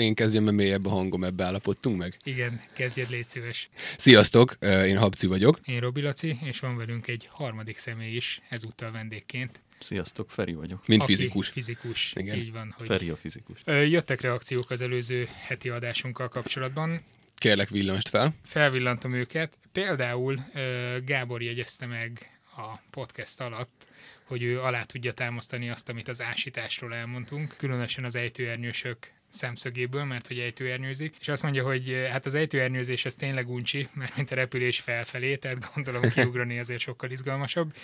[0.00, 2.16] Én kezdjem, mert mélyebb a hangom, ebbe állapodtunk meg.
[2.24, 3.68] Igen, kezdjed, légy szíves.
[3.96, 5.58] Sziasztok, én Habci vagyok.
[5.64, 9.60] Én Robi Laci, és van velünk egy harmadik személy is, ezúttal vendégként.
[9.80, 10.86] Sziasztok, Feri vagyok.
[10.86, 11.48] Mint Aki fizikus.
[11.48, 12.36] Fizikus, Igen.
[12.36, 12.74] így van.
[12.78, 13.60] Hogy Feri a fizikus.
[13.64, 17.04] Jöttek reakciók az előző heti adásunkkal kapcsolatban.
[17.34, 18.34] Kérlek villanst fel.
[18.44, 19.58] Felvillantom őket.
[19.72, 20.44] Például
[21.04, 23.86] Gábor jegyezte meg a podcast alatt,
[24.24, 30.26] hogy ő alá tudja támasztani azt, amit az ásításról elmondtunk, különösen az ejtőernyősök szemszögéből, mert
[30.26, 34.30] hogy ejtőernyőzik, és azt mondja, hogy eh, hát az ejtőernyőzés az tényleg uncsi, mert mint
[34.30, 37.74] a repülés felfelé, tehát gondolom kiugrani azért sokkal izgalmasabb,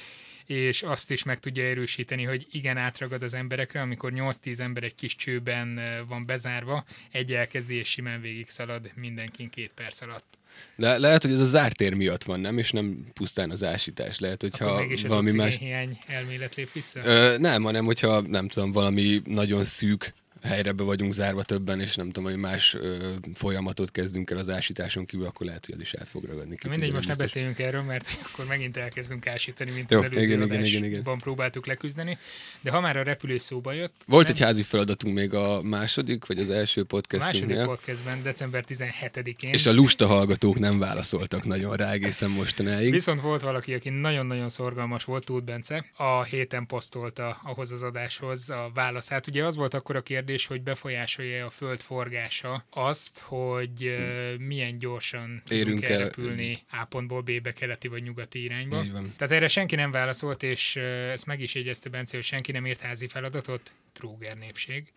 [0.46, 4.94] és azt is meg tudja erősíteni, hogy igen, átragad az emberekre, amikor 8-10 ember egy
[4.94, 10.38] kis csőben eh, van bezárva, egy elkezdi és simán végig szalad mindenkin két perc alatt.
[10.76, 12.58] De lehet, hogy ez a zártér miatt van, nem?
[12.58, 14.18] És nem pusztán az ásítás.
[14.18, 15.46] Lehet, Akkor hogyha mégis az valami más...
[15.46, 17.00] oxigénhiány elmélet lép vissza?
[17.04, 20.14] Ö, nem, hanem hogyha nem tudom, valami nagyon szűk
[20.46, 22.96] helyre be vagyunk zárva többen, és nem tudom, hogy más ö,
[23.34, 26.56] folyamatot kezdünk el az ásításon kívül, akkor lehet, hogy az is át fog ragadni.
[26.56, 30.22] Ki mindegy, most ne beszéljünk erről, mert akkor megint elkezdünk ásítani, mint Jó, az előző
[30.22, 31.18] igen, igen, adásban igen, igen.
[31.18, 32.18] próbáltuk leküzdeni.
[32.60, 34.34] De ha már a repülés szóba jött, Volt nem?
[34.36, 39.52] egy házi feladatunk még a második, vagy az első a második podcastben, december 17-én.
[39.52, 42.90] és a lusta hallgatók nem válaszoltak nagyon rá egészen mostanáig.
[42.90, 48.50] Viszont volt valaki, aki nagyon-nagyon szorgalmas volt, Tóth Bence, a héten posztolta ahhoz az adáshoz
[48.50, 49.26] a válaszát.
[49.26, 53.96] Ugye az volt akkor a kérdés, hogy befolyásolja a föld forgása azt, hogy
[54.38, 58.82] milyen gyorsan Érünk el- elrepülni A pontból B-be, keleti vagy nyugati irányba.
[59.16, 62.80] Tehát erre senki nem válaszolt, és ezt meg is jegyezte Bence, hogy senki nem írt
[62.80, 63.72] házi feladatot.
[63.92, 64.92] Tróger népség.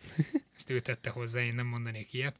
[0.56, 2.36] Ezt ő tette hozzá, én nem mondanék ilyet.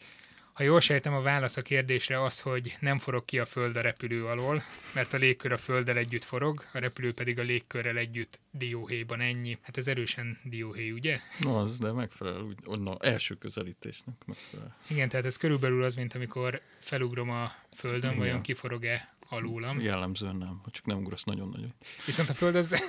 [0.60, 3.80] Ha jól sejtem, a válasz a kérdésre az, hogy nem forog ki a föld a
[3.80, 4.62] repülő alól,
[4.94, 9.58] mert a légkör a földdel együtt forog, a repülő pedig a légkörrel együtt dióhéjban ennyi.
[9.62, 11.20] Hát ez erősen dióhéj, ugye?
[11.38, 14.76] No, az, de megfelel, úgy, onnan első közelítésnek megfelel.
[14.88, 18.18] Igen, tehát ez körülbelül az, mint amikor felugrom a földön, Igen.
[18.18, 19.80] vajon kiforog-e alólam.
[19.80, 21.74] Jellemzően nem, csak nem ugrasz nagyon-nagyon.
[22.06, 22.74] Viszont a föld az...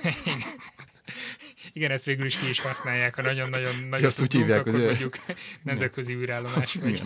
[1.72, 5.16] Igen, ezt végül is ki is használják, ha nagyon-nagyon nagyon Azt úgy hívják, hogy- mondjuk
[5.62, 7.02] nemzetközi űrállomás, vagy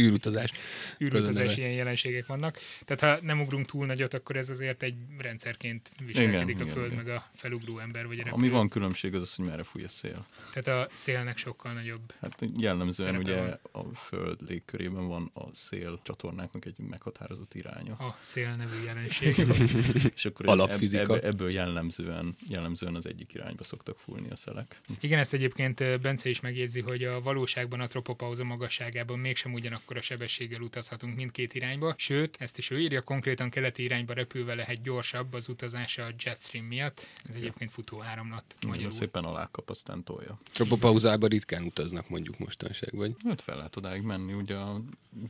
[0.00, 0.52] űrutazás.
[1.00, 2.58] űrutazás ilyen jelenségek vannak.
[2.84, 6.66] Tehát ha nem ugrunk túl nagyot, akkor ez azért egy rendszerként viselkedik Igen, a igen,
[6.66, 7.04] Föld igen.
[7.04, 8.36] meg a felugró ember vagy a repülő.
[8.36, 10.26] Ami van különbség az az, hogy merre fúj a szél.
[10.52, 12.12] Tehát a szélnek sokkal nagyobb.
[12.20, 13.36] Hát jellemzően ugye
[13.72, 17.94] a föld légkörében van a szél csatornáknak egy meghatározott iránya.
[17.94, 19.36] A szél nevű jelenség.
[20.14, 21.14] És akkor Alapfizika.
[21.16, 24.80] ebb- ebből jellemzően, jellemzően az egyik irányba szoktak fújni a szelek.
[25.00, 30.00] Igen, ezt egyébként Bence is megjegyzi, hogy a valóságban a tropopauza magasságában mégsem ugyanakkor a
[30.02, 35.34] sebességgel utazhatunk mindkét irányba, sőt, ezt is ő írja, konkrétan keleti irányba repülve lehet gyorsabb
[35.34, 37.06] az utazása a jetstream miatt.
[37.28, 38.70] Ez egyébként futóáramlat Magyarul.
[38.70, 38.90] magyarul.
[38.90, 40.40] Szépen alákap, aztán tolja.
[40.52, 43.14] Tropopauzába ritkán utaznak mondjuk mostanság, vagy?
[43.24, 44.80] Hát fel lehet odáig menni, ugye a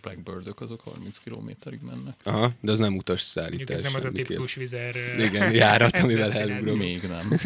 [0.03, 2.15] Blackbirdök azok 30 kilométerig mennek.
[2.23, 3.77] Aha, de az nem utas szállítás.
[3.77, 6.79] ez nem az a tipikus vizer Igen, járat, amivel elugrom.
[6.79, 7.29] Még nem.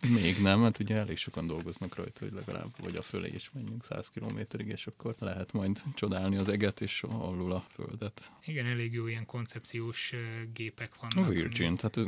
[0.00, 3.84] Még nem, hát ugye elég sokan dolgoznak rajta, hogy legalább vagy a fölé is menjünk
[3.84, 8.30] 100 kilométerig, és akkor lehet majd csodálni az eget és alul a földet.
[8.44, 10.12] Igen, elég jó ilyen koncepciós
[10.52, 11.32] gépek A vannak.
[11.32, 12.04] Virgin, hát ez,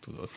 [0.00, 0.30] tudod,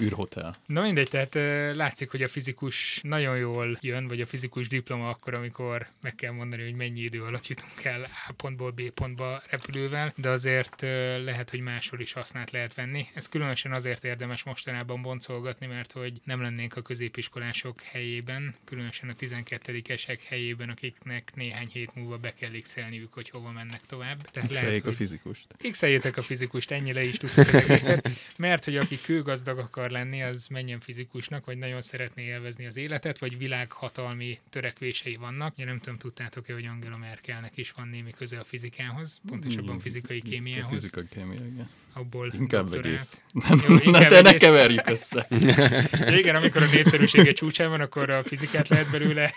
[0.00, 0.54] űrhotel.
[0.66, 1.34] Na mindegy, tehát
[1.76, 6.32] látszik, hogy a fizikus nagyon jól jön, vagy a fizikus diploma akkor, amikor meg kell
[6.32, 10.80] mondani, hogy mennyi idő alatt jutunk el A pontból B pontba repülővel, de azért
[11.24, 13.06] lehet, hogy máshol is hasznát lehet venni.
[13.14, 19.12] Ez különösen azért érdemes mostanában boncolgatni, mert hogy nem lennénk a középiskolások helyében, különösen a
[19.12, 22.76] 12-esek helyében, akiknek néhány hét múlva be kell x
[23.10, 24.30] hogy hova mennek tovább.
[24.30, 25.46] Tehát Szeljék a hogy fizikust.
[25.70, 27.46] x a fizikust, ennyi le is tudtuk
[28.36, 33.18] mert hogy aki kőgazdag akar lenni, az menjen fizikusnak, vagy nagyon szeretné élvezni az életet,
[33.18, 35.54] vagy világhatalmi törekvései vannak.
[35.56, 40.22] Ugye nem tudom, tudtátok-e, hogy Angela Merkelnek is van némi köze a fizikához, pontosabban fizikai
[40.24, 41.68] A kémiához, fizikai kémia, igen.
[41.92, 43.22] abból Inkább doktorát.
[43.68, 45.26] Jó, Na te ne keverjük össze.
[46.10, 49.34] De igen, amikor a népszerűsége csúcsán van, akkor a fizikát lehet belőle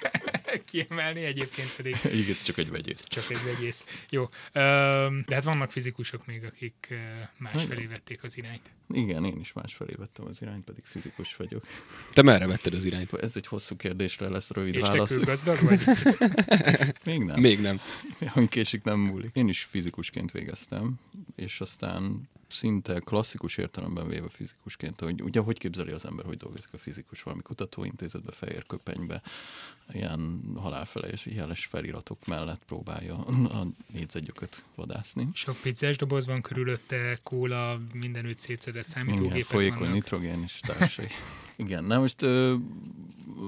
[0.65, 3.03] kiemelni, egyébként pedig Igen, csak egy vegyész.
[3.07, 3.85] csak egy vegyész.
[4.09, 6.93] Jó, de hát vannak fizikusok még, akik
[7.37, 8.61] másfelé vették az irányt.
[8.93, 11.65] Igen, én is másfelé vettem az irányt, pedig fizikus vagyok.
[12.13, 13.13] Te merre vetted az irányt?
[13.13, 15.09] Ez egy hosszú kérdésre lesz rövid És te válasz.
[15.09, 15.79] külgazdag vagy?
[17.05, 17.39] Még nem.
[17.39, 17.79] Még nem.
[18.33, 19.29] Ami késik nem múlik.
[19.33, 20.99] Én is fizikusként végeztem,
[21.35, 26.73] és aztán szinte klasszikus értelemben véve fizikusként, hogy ugye hogy képzeli az ember, hogy dolgozik
[26.73, 29.21] a fizikus valami kutatóintézetbe, fehér köpenybe,
[29.91, 35.29] ilyen halálfelejés, jeles feliratok mellett próbálja a négyzetgyököt vadászni.
[35.33, 39.93] Sok pizzás doboz van körülötte, kóla, mindenütt szétszedett számítógépek Igen, folyékony vannak.
[39.93, 41.07] nitrogén és társai.
[41.55, 42.25] Igen, na most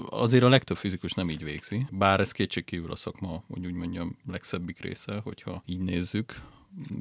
[0.10, 4.18] azért a legtöbb fizikus nem így végzi, bár ez kétségkívül a szakma, hogy úgy mondjam,
[4.28, 6.42] legszebbik része, hogyha így nézzük,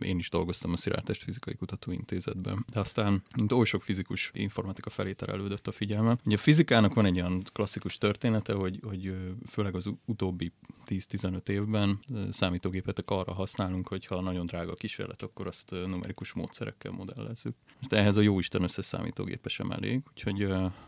[0.00, 5.12] én is dolgoztam a Szilártest Fizikai Kutatóintézetben, de aztán mint oly sok fizikus informatika felé
[5.12, 6.16] terelődött a figyelme.
[6.24, 9.14] Ugye a fizikának van egy olyan klasszikus története, hogy, hogy
[9.46, 10.52] főleg az utóbbi
[10.88, 11.98] 10-15 évben
[12.30, 17.54] számítógépet arra használunk, hogy ha nagyon drága a kísérlet, akkor azt numerikus módszerekkel modellezzük.
[17.76, 20.42] Most ehhez a jóisten összes számítógépe sem elég, úgyhogy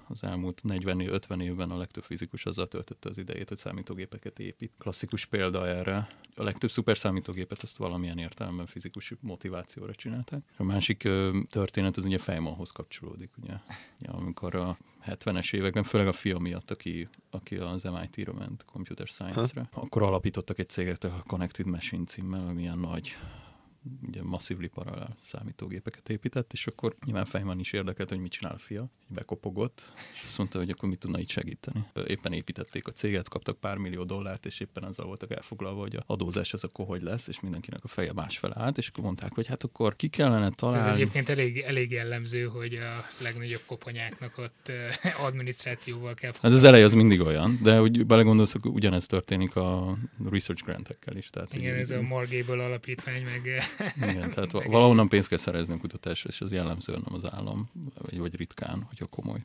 [0.09, 4.73] az elmúlt 40-50 évben a legtöbb fizikus azzal töltötte az idejét, hogy számítógépeket épít.
[4.79, 6.09] Klasszikus példa erre.
[6.35, 10.43] A legtöbb szuperszámítógépet azt valamilyen értelemben fizikus motivációra csinálták.
[10.57, 11.09] A másik
[11.51, 13.55] történet az ugye Feynmanhoz kapcsolódik, ugye.
[13.99, 14.77] Ja, amikor a
[15.07, 20.59] 70-es években, főleg a fia miatt, aki, aki az MIT-ra ment Computer Science-re, akkor alapítottak
[20.59, 23.17] egy céget a Connected Machine címmel, ami ilyen nagy
[24.07, 28.59] ugye masszívli paralel számítógépeket épített, és akkor nyilván Feynman is érdekelt, hogy mit csinál a
[28.59, 28.87] fia.
[29.09, 31.85] Bekopogott, és azt mondta, hogy akkor mit tudna itt segíteni.
[32.07, 36.03] Éppen építették a céget, kaptak pár millió dollárt, és éppen azzal voltak elfoglalva, hogy a
[36.07, 39.47] adózás az akkor hogy lesz, és mindenkinek a feje másfele állt, és akkor mondták, hogy
[39.47, 41.01] hát akkor ki kellene Ez találni.
[41.01, 44.73] egyébként elég, elég jellemző, hogy a legnagyobb koponyáknak ott
[45.27, 49.97] adminisztrációval kell Hát az eleje az mindig olyan, de hogy belegondolsz, akkor ugyanez történik a
[50.31, 51.31] research grantekkel is.
[51.31, 53.63] Tehát, Igen, hogy- ez a Margable alapítvány, meg
[53.97, 57.71] Igen, tehát va- valahonnan pénzt kell szerezni a kutatásra, és az jellemzően nem az állam,
[57.99, 59.41] vagy, vagy ritkán, hogyha komoly.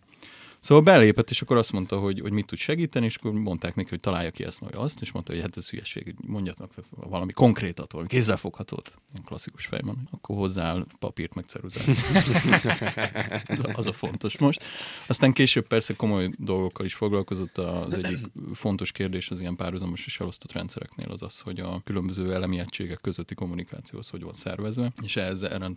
[0.59, 3.89] Szóval belépett, és akkor azt mondta, hogy, hogy mit tud segíteni, és akkor mondták neki,
[3.89, 7.91] hogy találja ki ezt, vagy azt, és mondta, hogy hát ez hülyeség, mondjatok valami konkrétat,
[7.91, 10.07] valami kézzelfoghatót, klasszikus fejben.
[10.11, 11.87] Akkor hozzááll papírt, meg ceruzát.
[13.75, 14.63] az, a- fontos most.
[15.07, 17.57] Aztán később persze komoly dolgokkal is foglalkozott.
[17.57, 18.17] Az egyik
[18.53, 23.01] fontos kérdés az ilyen párhuzamos és elosztott rendszereknél az az, hogy a különböző elemi egységek
[23.01, 25.71] közötti kommunikáció az hogy van szervezve, és ehhez erre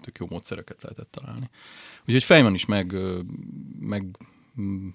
[0.00, 1.50] tök jó módszereket lehetett találni.
[2.06, 2.96] Úgyhogy Feynman is meg,
[3.80, 4.04] meg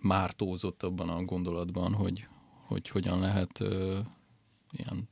[0.02, 2.28] mártózott abban a gondolatban, hogy,
[2.66, 4.00] hogy hogyan lehet ö,
[4.72, 5.10] ilyen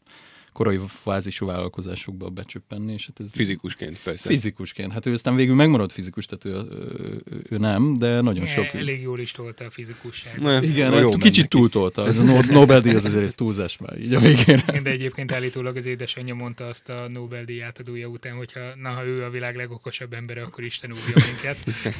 [0.56, 4.28] korai fázisú vállalkozásokba becsöppenni, és hát ez Fizikusként persze.
[4.30, 4.92] fizikusként.
[4.92, 6.52] Hát ő aztán végül megmaradt fizikus, tehát ő,
[7.00, 8.63] ő, ő nem, de nagyon sok...
[8.63, 10.40] eh, elég jól is tolta a fizikusság.
[10.40, 11.48] Ne, Igen, jó hát kicsit neki.
[11.57, 12.07] túltolta.
[12.07, 14.63] Ez a No- Nobel-díj az azért egy túlzás már így a végére.
[14.68, 19.06] Igen, de egyébként állítólag az édesanyja mondta azt a Nobel-díj átadója után, hogyha na, ha
[19.06, 21.58] ő a világ legokosabb embere, akkor Isten úrja minket.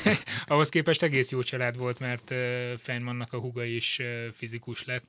[0.48, 2.34] Ahhoz képest egész jó család volt, mert
[2.80, 4.00] Feynmannak a huga is
[4.34, 5.06] fizikus lett,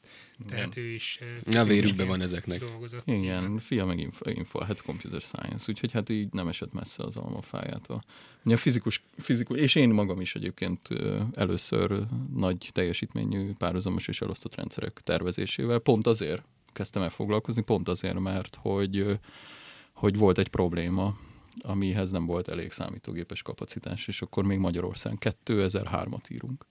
[0.49, 2.58] tehát ő is Na, vérükben van ezeknek.
[2.60, 3.02] dolgozott.
[3.06, 7.16] Igen, fia meg info, info, hát computer science, úgyhogy hát így nem esett messze az
[7.16, 8.04] almafájától.
[8.44, 10.88] Ugye a fizikus, fizikus, és én magam is egyébként
[11.34, 16.42] először nagy teljesítményű párhuzamos és elosztott rendszerek tervezésével, pont azért
[16.72, 19.18] kezdtem el foglalkozni, pont azért, mert hogy,
[19.92, 21.16] hogy volt egy probléma,
[21.60, 26.66] amihez nem volt elég számítógépes kapacitás, és akkor még Magyarországon 2003-at írunk.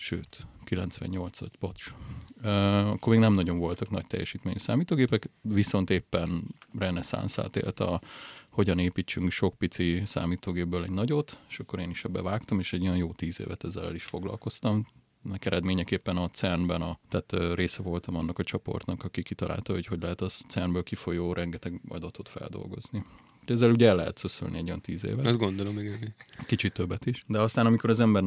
[0.00, 1.92] Sőt, 98-at, bocs.
[2.92, 8.00] Akkor még nem nagyon voltak nagy teljesítményű számítógépek, viszont éppen reneszánszát élt a
[8.48, 12.82] hogyan építsünk sok pici számítógépből egy nagyot, és akkor én is ebbe vágtam, és egy
[12.82, 14.86] olyan jó tíz évet ezzel el is foglalkoztam.
[15.24, 20.02] Ennek eredményeképpen a CERN-ben, a, tehát része voltam annak a csoportnak, aki kitalálta, hogy hogy
[20.02, 23.04] lehet a CERN-ből kifolyó rengeteg adatot feldolgozni.
[23.44, 26.14] De ezzel ugye el lehet szöszölni egy olyan tíz évet Azt gondolom, igen.
[26.46, 27.24] kicsit többet is.
[27.26, 28.22] De aztán, amikor az ember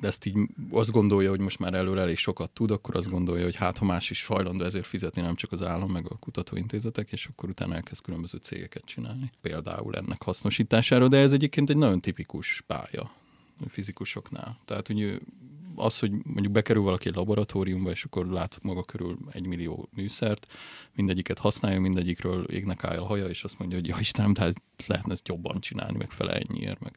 [0.00, 0.38] ezt így
[0.70, 3.84] azt gondolja, hogy most már előre elég sokat tud, akkor azt gondolja, hogy hát ha
[3.84, 7.74] más is hajlandó ezért fizetni, nem csak az állam, meg a kutatóintézetek, és akkor utána
[7.74, 9.30] elkezd különböző cégeket csinálni.
[9.40, 13.10] Például ennek hasznosítására, de ez egyébként egy nagyon tipikus pálya
[13.68, 14.58] fizikusoknál.
[14.64, 15.18] Tehát ugye
[15.74, 20.46] az, hogy mondjuk bekerül valaki egy laboratóriumba, és akkor lát maga körül egy millió műszert,
[20.94, 25.12] mindegyiket használja, mindegyikről égnek áll a haja, és azt mondja, hogy ja Istenem, tehát lehetne
[25.12, 26.96] ezt jobban csinálni, meg fele ennyiért, meg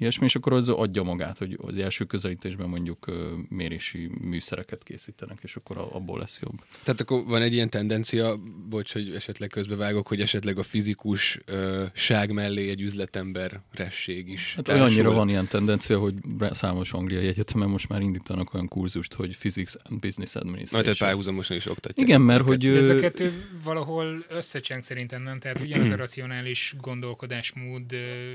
[0.00, 3.06] ilyesmi, és akkor az adja magát, hogy az első közelítésben mondjuk
[3.48, 6.54] mérési műszereket készítenek, és akkor abból lesz jobb.
[6.82, 8.36] Tehát akkor van egy ilyen tendencia,
[8.68, 14.54] bocs, hogy esetleg közbevágok, hogy esetleg a fizikus ö, ság mellé egy üzletember resség is.
[14.54, 14.84] Hát társul.
[14.84, 16.14] olyannyira van ilyen tendencia, hogy
[16.50, 21.08] számos angliai egyetemen most már indítanak olyan kurzust, hogy Physics and Business Na, tehát Administration.
[21.08, 22.08] párhuzamosan is oktatják.
[22.08, 22.58] Igen, mert hogy...
[22.70, 23.32] De ez a kettő
[23.64, 25.38] valahol összecseng szerintem, nem?
[25.38, 27.82] Tehát ugyanaz a racionális gondolkodásmód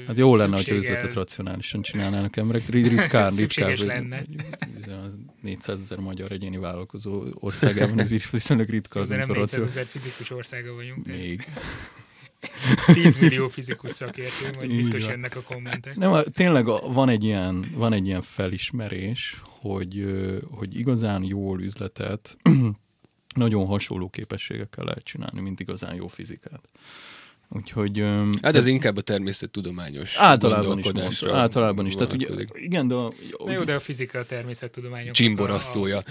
[0.08, 1.14] Hát jó lenne, szükséggel- üzletet
[1.56, 2.68] racionálisan csinálnának emberek.
[2.68, 4.08] Rit- Ritkán, Szükséges ritkán.
[4.08, 4.26] lenne.
[5.42, 9.86] 400 ezer magyar egyéni vállalkozó országában ez viszonylag ritka az, nem amikor 400 racio- ezer
[9.86, 11.06] fizikus országa vagyunk.
[11.06, 11.46] Még.
[12.94, 15.12] 10 millió fizikus szakértő, majd biztos van.
[15.12, 15.96] jönnek a kommentek.
[15.96, 20.06] Nem, tényleg van, egy ilyen, van egy ilyen felismerés, hogy,
[20.52, 22.38] hogy igazán jól üzletet
[23.36, 26.70] nagyon hasonló képességekkel lehet csinálni, mint igazán jó fizikát.
[27.56, 28.04] Úgyhogy...
[28.42, 31.94] Hát ez inkább a természettudományos általában is, mondta, általában is.
[31.96, 33.14] Tehát ugye, igen, de a,
[33.46, 35.14] Na jó, de a fizika, a természettudományok.
[35.14, 36.02] Csimborasszója.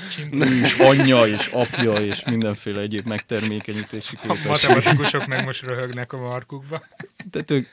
[0.62, 4.46] és anyja, és apja, és mindenféle egyéb megtermékenyítési A képesség.
[4.46, 6.82] matematikusok meg most röhögnek a markukba.
[7.30, 7.66] Tehát ők,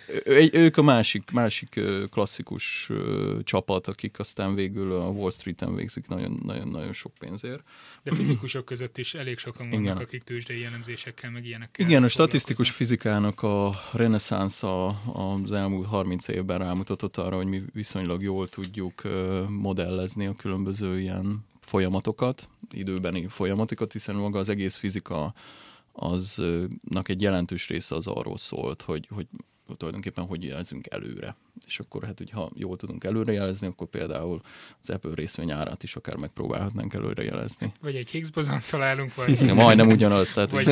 [0.54, 1.80] ők a másik, másik
[2.12, 2.90] klasszikus
[3.44, 7.64] csapat, akik aztán végül a Wall Street-en végzik nagyon-nagyon sok pénzért.
[8.04, 9.98] De fizikusok között is elég sokan vannak, Igen.
[9.98, 13.61] akik tőzsdei elemzésekkel, meg ilyenekkel Igen, a statisztikus fizikának a
[13.94, 14.88] reneszánsza
[15.44, 19.02] az elmúlt 30 évben rámutatott arra, hogy mi viszonylag jól tudjuk
[19.48, 25.34] modellezni a különböző ilyen folyamatokat, időbeni folyamatokat, hiszen maga az egész fizika
[25.92, 29.28] aznak egy jelentős része az arról szólt, hogy, hogy
[29.78, 31.36] tulajdonképpen hogy jelzünk előre.
[31.66, 34.42] És akkor hát, hogyha jól tudunk előrejelezni, akkor például
[34.82, 37.74] az Apple részvény árát is akár megpróbálhatnánk előrejelezni.
[37.82, 40.66] Vagy egy Higgs bozont találunk, vagy, Igen, majdnem ugyanaz, tehát vagy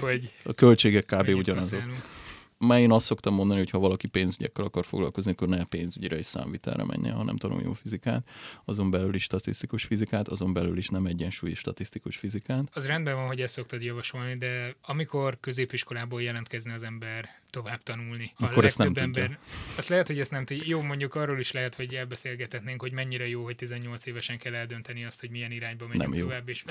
[0.00, 1.28] hogy a költségek kb.
[1.28, 1.80] ugyanazok.
[1.80, 2.18] használunk.
[2.66, 6.26] Már én azt szoktam mondani, hogy ha valaki pénzügyekkel akar foglalkozni, akkor ne pénzügyre és
[6.26, 8.28] számvitelre menjen, hanem tanuljon fizikát,
[8.64, 12.68] azon belül is statisztikus fizikát, azon belül is nem egyensúlyi statisztikus fizikát.
[12.72, 18.32] Az rendben van, hogy ezt szoktad javasolni, de amikor középiskolából jelentkezne az ember tovább tanulni,
[18.36, 19.38] a Akkor ezt nem legtöbb tudja.
[19.76, 20.62] azt lehet, hogy ezt nem tudja.
[20.66, 25.04] Jó, mondjuk arról is lehet, hogy elbeszélgethetnénk, hogy mennyire jó, hogy 18 évesen kell eldönteni
[25.04, 26.24] azt, hogy milyen irányba megyünk Nem jó.
[26.24, 26.64] tovább, és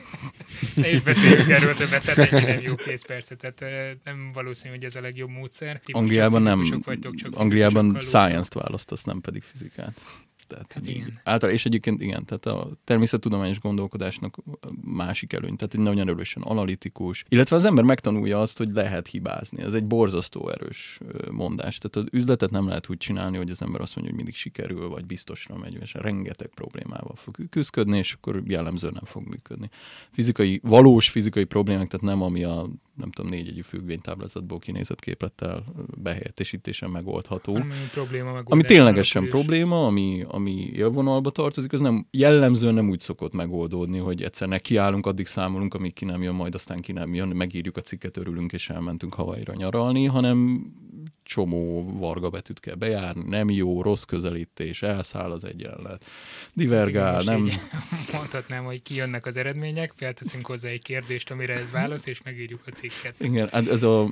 [0.74, 4.84] ne is beszéljünk erről többet, tehát nem jó kész persze, tehát eh, nem valószínű, hogy
[4.84, 5.80] ez a legjobb módszer.
[5.84, 10.00] Ti Angliában nem, vagytok, csak Angliában science-t választasz, nem pedig fizikát.
[10.52, 11.20] Tehát, Hát igen.
[11.24, 14.36] Általában, és egyébként igen, tehát a természettudományos gondolkodásnak
[14.80, 19.62] másik előny, tehát hogy nagyon erősen analitikus, illetve az ember megtanulja azt, hogy lehet hibázni.
[19.62, 21.78] Ez egy borzasztó erős mondás.
[21.78, 24.88] Tehát az üzletet nem lehet úgy csinálni, hogy az ember azt mondja, hogy mindig sikerül,
[24.88, 29.70] vagy biztosra megy, és rengeteg problémával fog küzdködni, és akkor jellemzően nem fog működni.
[30.10, 35.64] Fizikai, valós fizikai problémák, tehát nem ami a nem tudom, négyegyű függvénytáblázatból kinézett képlettel
[35.96, 37.54] behelyettesítésen megoldható.
[37.54, 43.32] Ami probléma Ami ténylegesen probléma, ami, ami élvonalba tartozik, az nem, jellemzően nem úgy szokott
[43.32, 47.28] megoldódni, hogy egyszer nekiállunk, addig számolunk, amíg ki nem jön, majd aztán ki nem jön,
[47.28, 50.66] megírjuk a cikket, örülünk, és elmentünk Havaira nyaralni, hanem
[51.22, 56.04] csomó varga betűt kell bejárni, nem jó, rossz közelítés, elszáll az egyenlet,
[56.52, 57.50] divergál, Igen, nem...
[58.12, 62.70] Mondhatnám, hogy kijönnek az eredmények, felteszünk hozzá egy kérdést, amire ez válasz, és megírjuk a
[62.70, 63.14] cikket.
[63.20, 64.08] Igen, hát ez a...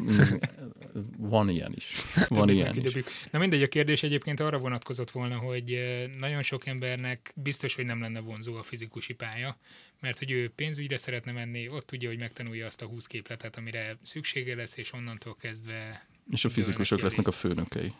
[0.95, 1.93] Ez van ilyen is.
[2.29, 2.95] Van Többit ilyen is.
[3.31, 7.85] Na mindegy, a kérdés egyébként arra vonatkozott volna, hogy eh, nagyon sok embernek biztos, hogy
[7.85, 9.59] nem lenne vonzó a fizikusi pálya,
[10.00, 13.97] mert hogy ő pénzügyre szeretne menni, ott tudja, hogy megtanulja azt a 20 képletet, amire
[14.02, 16.09] szüksége lesz, és onnantól kezdve...
[16.31, 17.93] És a fizikusok lesznek a főnökei.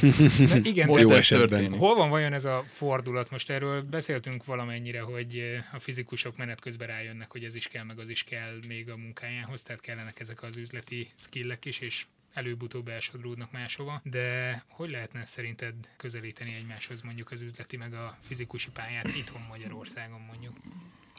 [0.52, 1.48] De igen, Most Jó ez esetben.
[1.48, 1.78] történik.
[1.78, 3.30] hol van vajon ez a fordulat?
[3.30, 7.84] Most erről beszéltünk valamennyire, hogy eh, a fizikusok menet közben rájönnek, hogy ez is kell,
[7.84, 12.06] meg az is kell még a munkájához, tehát kellenek ezek az üzleti skillek is, és
[12.32, 18.70] előbb-utóbb elsodródnak máshova, de hogy lehetne szerinted közelíteni egymáshoz mondjuk az üzleti meg a fizikusi
[18.70, 20.54] pályát itthon Magyarországon mondjuk?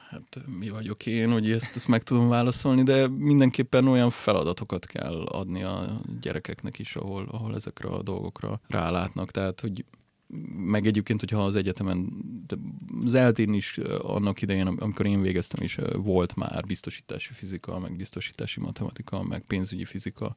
[0.09, 5.25] Hát mi vagyok én, hogy ezt, ezt meg tudom válaszolni, de mindenképpen olyan feladatokat kell
[5.25, 9.31] adni a gyerekeknek is, ahol, ahol ezekre a dolgokra rálátnak.
[9.31, 9.85] Tehát, hogy
[10.55, 12.09] meg egyébként, hogyha az egyetemen,
[13.05, 17.95] az eltén is annak idején, am- amikor én végeztem is, volt már biztosítási fizika, meg
[17.95, 20.35] biztosítási matematika, meg pénzügyi fizika.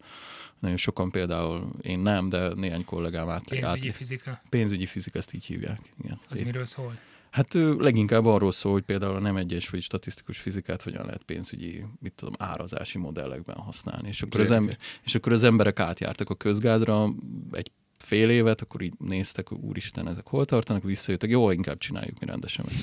[0.59, 5.35] Nagyon sokan például, én nem, de néhány kollégám át, Pénzügyi át fizika, pénzügyi fizika, ezt
[5.35, 5.81] így hívják.
[6.03, 6.21] Igen.
[6.29, 6.99] az miről szól?
[7.31, 12.13] Hát leginkább arról szól, hogy például a nem egyensúlyi statisztikus fizikát hogyan lehet pénzügyi, mit
[12.13, 14.09] tudom, árazási modellekben használni.
[14.09, 17.09] És akkor, az ember, és akkor az emberek átjártak a közgázra
[17.53, 17.71] egy
[18.11, 22.65] fél évet, akkor így néztek, úristen, ezek hol tartanak, visszajöttek, jó, inkább csináljuk mi rendesen.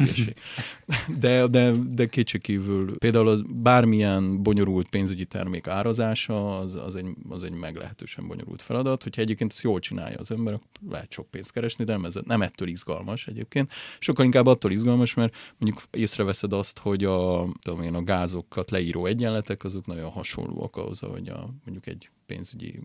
[1.19, 7.43] De, de, de kétségkívül például az bármilyen bonyolult pénzügyi termék árazása, az, az, egy, az
[7.43, 9.03] egy meglehetősen bonyolult feladat.
[9.03, 12.15] Hogyha egyébként ezt jól csinálja az ember, akkor lehet sok pénzt keresni, de nem, ez,
[12.25, 13.71] nem ettől izgalmas egyébként.
[13.99, 19.05] Sokkal inkább attól izgalmas, mert mondjuk észreveszed azt, hogy a, tudom én, a gázokat leíró
[19.05, 22.79] egyenletek, azok nagyon hasonlóak ahhoz, hogy a, mondjuk egy pénzügyi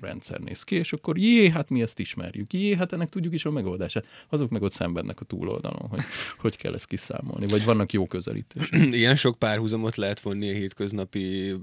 [0.00, 3.44] rendszer néz ki, és akkor jé, hát mi ezt ismerjük, jé, hát ennek tudjuk is
[3.44, 4.06] a megoldását.
[4.28, 6.00] Azok meg ott szenvednek a túloldalon, hogy
[6.38, 8.72] hogy kell ezt kiszámolni, vagy vannak jó közelítések.
[9.00, 11.54] Ilyen sok párhuzamot lehet vonni a hétköznapi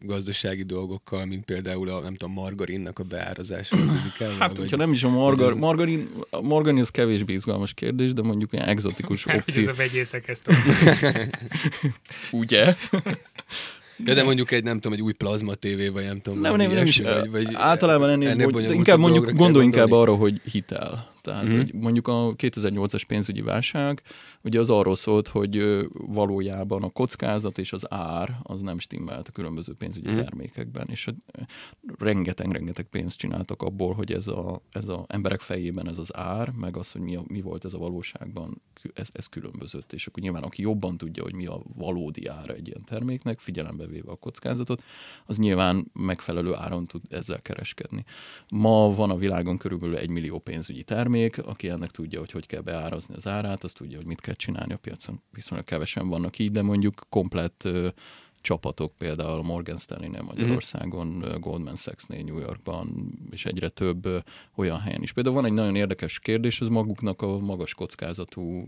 [0.00, 3.76] gazdasági dolgokkal, mint például a, nem tudom, margarinnak a beárazása.
[4.38, 8.22] Hát, vagy- hogyha nem is a margar, margarin, a margarin az kevésbé izgalmas kérdés, de
[8.22, 9.72] mondjuk olyan egzotikus Mert hogy ez opció.
[9.72, 10.50] a vegyészek ezt.
[12.32, 12.76] Ugye?
[14.04, 16.72] Ja, de mondjuk egy, nem tudom, egy új plazma tévé, vagy nem tudom, Nem, nem,
[16.72, 16.98] nem is.
[17.00, 20.10] vagy, vagy általában ennél, ennél hogy, inkább mondjuk gondolj inkább gondolni?
[20.12, 21.10] arra, hogy hitel.
[21.22, 21.50] Tehát, Mhm.
[21.52, 21.60] mm-hmm.
[21.62, 24.02] hogy mondjuk a 2008-as pénzügyi válság,
[24.46, 29.32] ugye az arról szólt, hogy valójában a kockázat és az ár az nem stimmelt a
[29.32, 30.16] különböző pénzügyi mm.
[30.16, 31.08] termékekben, és
[31.98, 36.76] rengeteg-rengeteg pénzt csináltak abból, hogy ez a, ez a emberek fejében ez az ár, meg
[36.76, 38.60] az, hogy mi, a, mi volt ez a valóságban,
[38.94, 39.92] ez, ez különbözött.
[39.92, 43.86] És akkor nyilván aki jobban tudja, hogy mi a valódi ára egy ilyen terméknek, figyelembe
[43.86, 44.82] véve a kockázatot,
[45.24, 48.04] az nyilván megfelelő áron tud ezzel kereskedni.
[48.48, 52.60] Ma van a világon körülbelül egy millió pénzügyi termék, aki ennek tudja, hogy hogy kell
[52.60, 55.20] beárazni az árát, az tudja, hogy mit kell csinálni a piacon.
[55.32, 57.88] Viszonylag kevesen vannak így, de mondjuk komplett ö,
[58.46, 61.40] csapatok, például Morgan Stanley-nél Magyarországon, mm.
[61.40, 64.24] Goldman Sachs-nél New Yorkban, és egyre több
[64.54, 65.12] olyan helyen is.
[65.12, 68.64] Például van egy nagyon érdekes kérdés, ez maguknak a magas kockázatú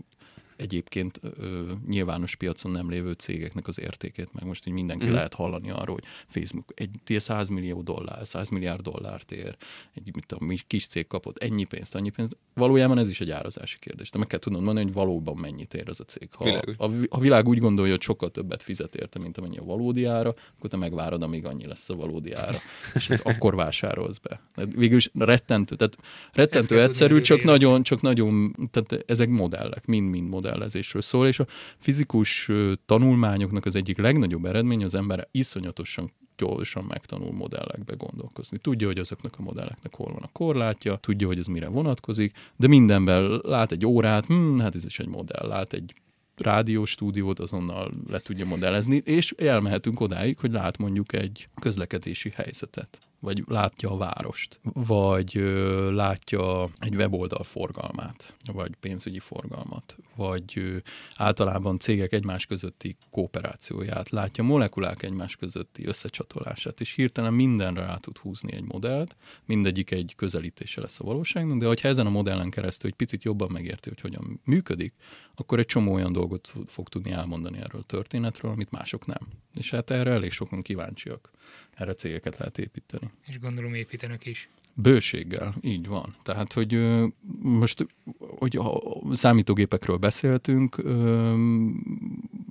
[0.59, 5.11] egyébként ö, nyilvános piacon nem lévő cégeknek az értékét, meg most így mindenki mm.
[5.11, 9.57] lehet hallani arról, hogy Facebook egy tie 100 millió dollár, 100 milliárd dollárt ér,
[9.93, 12.37] egy mit tudom, kis cég kapott ennyi pénzt, annyi pénzt.
[12.53, 14.09] Valójában ez is egy árazási kérdés.
[14.09, 16.29] De meg kell tudnod mondani, hogy valóban mennyit ér az a cég.
[16.31, 16.75] Ha Világos.
[16.77, 20.35] a, a világ úgy gondolja, hogy sokkal többet fizet érte, mint amennyi a valódi ára,
[20.57, 22.57] akkor te megvárod, amíg annyi lesz a valódi ára.
[22.95, 24.41] És ez akkor vásárolsz be.
[24.55, 25.97] Tehát végülis rettentő, tehát
[26.33, 32.49] rettentő egyszerű, csak nagyon, csak nagyon, tehát ezek modellek, mind-mind modellezésről szól, és a fizikus
[32.85, 38.57] tanulmányoknak az egyik legnagyobb eredmény az ember iszonyatosan gyorsan megtanul modellekbe gondolkozni.
[38.57, 42.67] Tudja, hogy azoknak a modelleknek hol van a korlátja, tudja, hogy ez mire vonatkozik, de
[42.67, 45.93] mindenben lát egy órát, hm, hát ez is egy modell, lát egy
[46.37, 53.43] rádióstúdiót, azonnal le tudja modellezni, és elmehetünk odáig, hogy lát mondjuk egy közlekedési helyzetet vagy
[53.47, 60.77] látja a várost, vagy ö, látja egy weboldal forgalmát, vagy pénzügyi forgalmat, vagy ö,
[61.15, 68.17] általában cégek egymás közötti kooperációját, látja molekulák egymás közötti összecsatolását, és hirtelen mindenre rá tud
[68.17, 72.89] húzni egy modellt, mindegyik egy közelítése lesz a valóságnak, de hogyha ezen a modellen keresztül
[72.89, 74.93] egy picit jobban megérti, hogy hogyan működik,
[75.35, 79.27] akkor egy csomó olyan dolgot fog tudni elmondani erről a történetről, amit mások nem.
[79.53, 81.31] És hát erre elég sokan kíváncsiak.
[81.79, 83.11] Erre cégeket lehet építeni.
[83.27, 84.49] És gondolom építenek is.
[84.73, 86.15] Bőséggel, így van.
[86.21, 86.97] Tehát, hogy
[87.39, 90.77] most, hogy ha számítógépekről beszéltünk,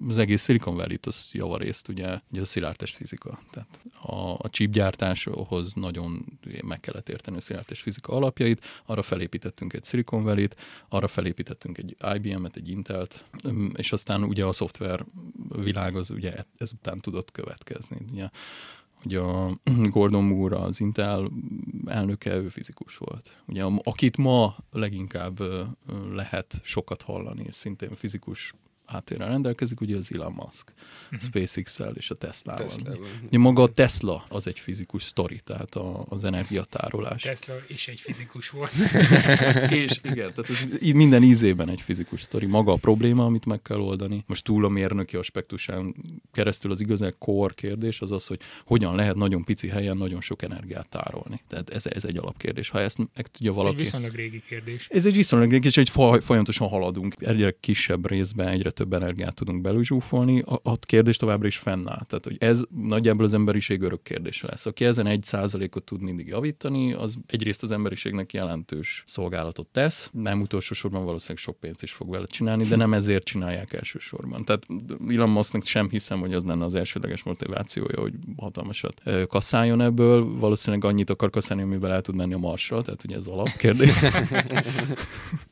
[0.08, 3.38] az egész Silicon Valley-t az javarészt ugye, ugye a szilárdtest fizika.
[3.50, 9.84] Tehát a, a chipgyártáshoz nagyon meg kellett érteni a szilárdtest fizika alapjait, arra felépítettünk egy
[9.84, 10.56] Silicon Valley-t,
[10.88, 13.24] arra felépítettünk egy IBM-et, egy Intelt,
[13.72, 15.04] és aztán ugye a szoftver
[15.48, 17.96] világ az ugye ezután tudott következni.
[18.12, 18.28] Ugye
[19.08, 19.58] hogy a
[19.96, 21.30] Gordon Moore, az Intel
[21.86, 23.42] elnöke, ő fizikus volt.
[23.46, 25.38] Ugye, akit ma leginkább
[26.12, 28.54] lehet sokat hallani, szintén fizikus
[28.88, 30.72] háttérrel rendelkezik, ugye az Elon Musk,
[31.20, 32.66] SpaceX-el és a Tesla-val.
[32.66, 33.06] Teslával.
[33.26, 37.22] Ugye maga a Tesla az egy fizikus sztori, tehát a, az energiatárolás.
[37.22, 38.72] Tesla is egy fizikus volt.
[39.84, 42.46] és igen, tehát ez minden ízében egy fizikus sztori.
[42.46, 44.24] Maga a probléma, amit meg kell oldani.
[44.26, 45.94] Most túl a mérnöki aspektusán
[46.32, 50.42] keresztül az igazán core kérdés az az, hogy hogyan lehet nagyon pici helyen nagyon sok
[50.42, 51.40] energiát tárolni.
[51.48, 52.68] Tehát ez, ez egy alapkérdés.
[52.68, 53.76] Ha ezt meg tudja Ez egy valaki...
[53.76, 54.88] viszonylag régi kérdés.
[54.90, 57.14] Ez egy viszonylag és egy folyamatosan haladunk.
[57.18, 60.40] Egyre kisebb részben egyre több energiát tudunk belőzsúfolni.
[60.40, 62.04] A, a kérdés továbbra is fennáll.
[62.06, 64.66] Tehát, hogy ez nagyjából az emberiség örök kérdése lesz.
[64.66, 70.40] Aki ezen egy százalékot tud mindig javítani, az egyrészt az emberiségnek jelentős szolgálatot tesz, nem
[70.40, 74.44] utolsó sorban valószínűleg sok pénzt is fog vele csinálni, de nem ezért csinálják elsősorban.
[74.44, 74.66] Tehát
[75.08, 80.38] Elon Musknak sem hiszem, hogy az lenne az elsődleges motivációja, hogy hatalmasat ö, kasszáljon ebből.
[80.38, 83.92] Valószínűleg annyit akar kasszálni, amivel el tud menni a Marsra, tehát ugye ez alapkérdés.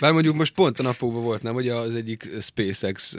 [0.00, 3.16] Bár mondjuk most pont a napokban volt, nem, hogy az egyik SpaceX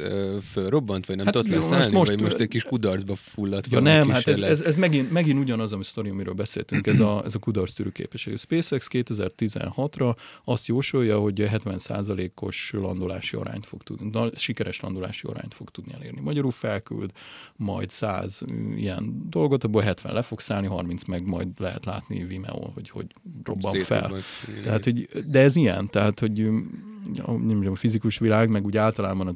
[0.51, 3.79] fölrobbant, vagy nem Hát tudott most- leszállni, most- vagy most egy kis kudarcba fulladt Ja
[3.79, 7.35] nem, hát ez, ez, ez megint, megint ugyanaz, ami sztori, amiről beszéltünk, ez a, ez
[7.35, 8.33] a kudarctűrű képesség.
[8.33, 15.53] A SpaceX 2016-ra azt jósolja, hogy 70%-os landolási arányt fog tudni, na, sikeres landolási arányt
[15.53, 16.19] fog tudni elérni.
[16.21, 17.11] Magyarul felküld
[17.55, 18.41] majd 100
[18.75, 23.05] ilyen dolgot, abból 70 le fog szállni, 30 meg majd lehet látni Vimeo, hogy hogy
[23.43, 23.81] robban fel.
[24.01, 24.21] Szétrobban.
[24.49, 26.49] Igen, Tehát, hogy, de ez ilyen, tehát, hogy
[27.21, 29.35] a, nem a fizikus világ, meg úgy általában a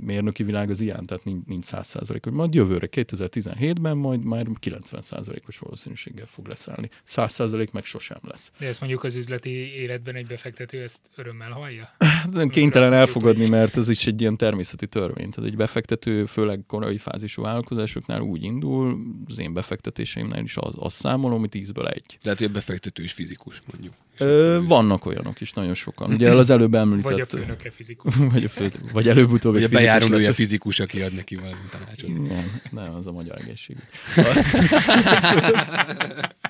[0.00, 5.00] mérnöki világ az ilyen, tehát nincs, 100 százalék, hogy majd jövőre, 2017-ben majd már 90
[5.00, 6.90] százalékos valószínűséggel fog leszállni.
[7.04, 8.50] 100 százalék meg sosem lesz.
[8.58, 11.90] De ezt mondjuk az üzleti életben egy befektető ezt örömmel hallja?
[11.98, 15.30] Hát nem kénytelen elfogadni, mert ez is egy ilyen természeti törvény.
[15.30, 20.96] Tehát egy befektető, főleg korai fázisú vállalkozásoknál úgy indul, az én befektetéseimnél is az, azt
[20.96, 22.18] számolom, hogy 10-ből egy.
[22.22, 23.94] Lehet, hogy a befektető is fizikus, mondjuk.
[24.18, 26.12] Ö, vannak olyanok is, nagyon sokan.
[26.12, 27.10] Ugye az előbb említett...
[27.10, 28.14] Vagy a főnöke fizikus.
[28.32, 30.34] vagy, a fő, vagy előbb-utóbb egy fizikus lesz.
[30.34, 32.28] fizikus, aki ad neki valami tanácsot.
[32.28, 33.76] Nem, nem, az a magyar egészség.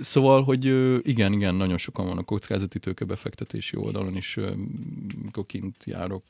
[0.00, 0.64] Szóval, hogy
[1.08, 4.38] igen, igen, nagyon sokan van a kockázati tőkebefektetési oldalon is.
[5.24, 6.22] Mikor kint járok,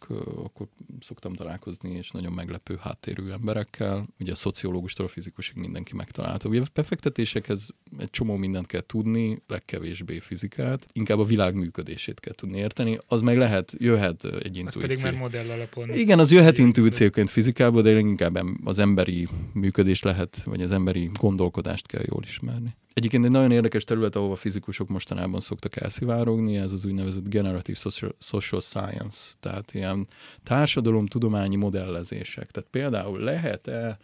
[0.44, 0.66] akkor
[1.00, 4.06] szoktam találkozni, és nagyon meglepő háttérű emberekkel.
[4.20, 6.50] Ugye a szociológustól a fizikusig mindenki megtalálható.
[6.50, 12.34] Ugye a befektetésekhez egy csomó mindent kell tudni, legkevésbé fizikát, inkább a világ működését kell
[12.34, 12.98] tudni érteni.
[13.06, 14.80] Az meg lehet, jöhet egy intuíció.
[14.80, 15.94] pedig már modell alapon.
[15.94, 21.86] Igen, az jöhet intuícióként fizikából, de inkább az emberi működést lehet, vagy az emberi gondolkodást
[21.86, 22.74] kell jól ismerni.
[22.98, 28.12] Egyébként egy nagyon érdekes terület, ahova fizikusok mostanában szoktak elszivárogni, ez az úgynevezett generative social,
[28.18, 30.06] social science, tehát ilyen
[30.42, 32.50] társadalomtudományi modellezések.
[32.50, 33.98] Tehát például lehet-e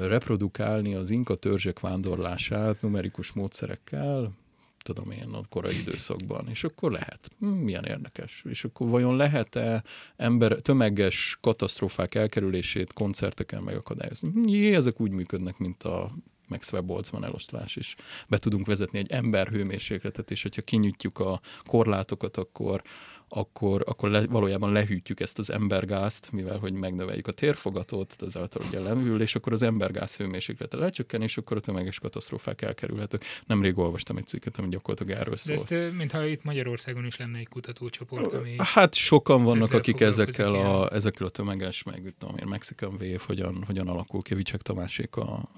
[0.00, 4.32] reprodukálni az inka törzsek vándorlását numerikus módszerekkel,
[4.78, 7.30] tudom én, a korai időszakban, és akkor lehet.
[7.38, 8.44] Hm, milyen érdekes.
[8.48, 9.82] És akkor vajon lehet-e
[10.16, 14.30] ember, tömeges katasztrófák elkerülését koncerteken megakadályozni?
[14.30, 16.10] Hm, Jé, ezek úgy működnek, mint a
[16.48, 17.94] Maxwell Boltzmann eloszlás is.
[18.28, 22.82] Be tudunk vezetni egy ember hőmérsékletet, és hogyha kinyitjuk a korlátokat, akkor
[23.28, 28.80] akkor, akkor le, valójában lehűtjük ezt az embergázt, mivel hogy megnöveljük a térfogatot, ezáltal ugye
[28.80, 33.24] levül, és akkor az embergáz hőmérséklete lecsökken, és akkor a tömeges katasztrófák elkerülhetők.
[33.46, 35.54] Nemrég olvastam egy cikket, ami gyakorlatilag erről De szól.
[35.54, 38.54] ezt, ö, mintha itt Magyarországon is lenne egy kutatócsoport, ami...
[38.58, 43.20] Hát sokan vannak, ezzel akik ezekkel a, ezekkel a tömeges, meg tudom én, Mexican Wave,
[43.26, 45.48] hogyan, hogyan alakul ki, Vicsek Tamásék a,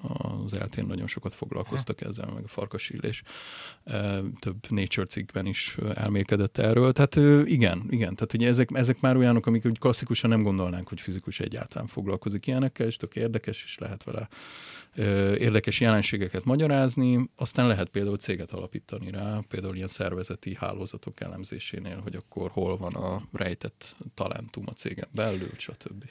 [0.44, 3.22] az eltén nagyon sokat foglalkoztak ezzel, meg a farkasillés.
[4.38, 6.92] Több Nature cikkben is elmélkedett erről.
[6.92, 10.88] Tehát ö, igen, igen, tehát ugye ezek, ezek már olyanok, amik úgy klasszikusan nem gondolnánk,
[10.88, 14.28] hogy fizikus egyáltalán foglalkozik ilyenekkel, és tök érdekes, és lehet vele
[15.38, 22.14] érdekes jelenségeket magyarázni, aztán lehet például céget alapítani rá, például ilyen szervezeti hálózatok elemzésénél, hogy
[22.16, 26.04] akkor hol van a rejtett talentum a cégen belül, stb.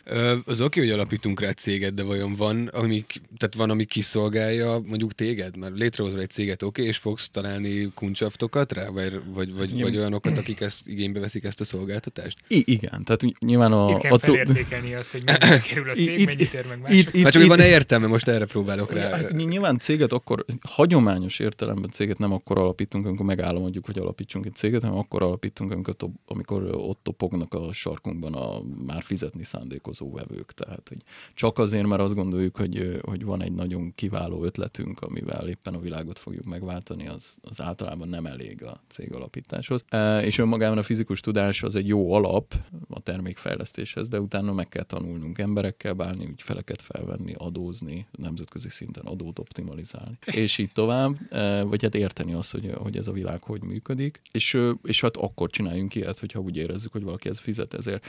[0.45, 3.05] Az oké, hogy alapítunk rá céget, de vajon van, ami,
[3.37, 5.57] tehát van, ami kiszolgálja mondjuk téged?
[5.57, 10.37] Mert létrehozol egy céget, oké, és fogsz találni kuncsaftokat rá, vagy, vagy, vagy, vagy olyanokat,
[10.37, 12.37] akik ezt igénybe veszik ezt a szolgáltatást?
[12.47, 13.91] I- igen, tehát nyilván a...
[13.91, 16.83] Itt kell a felértékelni azt, hogy mennyibe kerül a cég, Itt- mennyit ér meg itt,
[16.83, 17.13] mások.
[17.13, 19.17] itt, Hát csak, itt, van-e értelme, most erre próbálok rá.
[19.17, 24.45] Hát mi nyilván céget akkor, hagyományos értelemben céget nem akkor alapítunk, amikor megálmodjuk, hogy alapítsunk
[24.45, 29.43] egy céget, hanem akkor alapítunk, amikor, top, amikor ott topognak a sarkunkban a már fizetni
[29.43, 30.51] szándékozó vevők.
[30.51, 30.97] Tehát, hogy
[31.33, 35.79] csak azért, mert azt gondoljuk, hogy, hogy van egy nagyon kiváló ötletünk, amivel éppen a
[35.79, 39.83] világot fogjuk megváltani, az, az általában nem elég a cég alapításhoz.
[39.89, 42.53] E, És önmagában a fizikus tudás az egy jó alap
[42.89, 49.39] a termékfejlesztéshez, de utána meg kell tanulnunk emberekkel bánni, ügyfeleket felvenni, adózni, nemzetközi szinten adót
[49.39, 50.17] optimalizálni.
[50.25, 54.21] És így tovább, e, vagy hát érteni azt, hogy, hogy ez a világ hogy működik,
[54.31, 58.05] és, és hát akkor csináljunk ilyet, hogyha úgy érezzük, hogy valaki ez fizet ezért.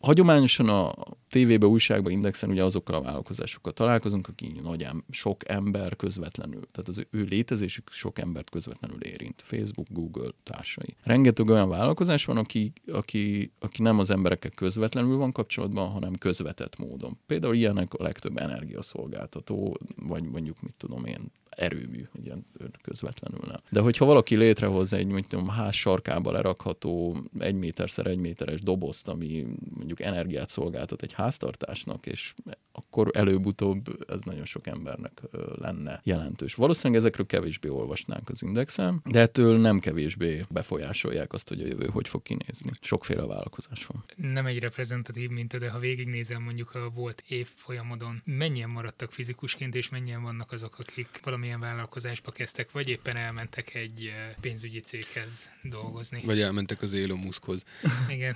[0.00, 0.92] Hagyományosan a
[1.28, 6.88] tévébe, újságba, indexen ugye azokkal a vállalkozásokkal találkozunk, akik nagy em- sok ember közvetlenül, tehát
[6.88, 9.42] az ő létezésük sok embert közvetlenül érint.
[9.46, 10.96] Facebook, Google társai.
[11.02, 16.78] Rengeteg olyan vállalkozás van, aki, aki, aki nem az emberekkel közvetlenül van kapcsolatban, hanem közvetett
[16.78, 17.18] módon.
[17.26, 22.32] Például ilyenek a legtöbb energiaszolgáltató, vagy mondjuk mit tudom én, erőmű, ugye
[22.82, 23.60] közvetlenül nem.
[23.70, 29.46] De hogyha valaki létrehoz egy, mondjuk ház sarkába lerakható egy méterszer egy méteres dobozt, ami
[29.74, 32.34] mondjuk energiát szolgáltat egy háztartásnak, és
[32.90, 35.20] akkor előbb-utóbb ez nagyon sok embernek
[35.58, 36.54] lenne jelentős.
[36.54, 41.88] Valószínűleg ezekről kevésbé olvasnánk az indexen, de ettől nem kevésbé befolyásolják azt, hogy a jövő
[41.92, 42.70] hogy fog kinézni.
[42.80, 44.04] Sokféle vállalkozás van.
[44.16, 49.88] Nem egy reprezentatív minta, de ha végignézem mondjuk a volt évfolyamodon, mennyien maradtak fizikusként, és
[49.88, 56.22] mennyien vannak azok, akik valamilyen vállalkozásba kezdtek, vagy éppen elmentek egy pénzügyi céghez dolgozni.
[56.24, 57.64] Vagy elmentek az Elon Muskhoz.
[58.08, 58.34] Igen.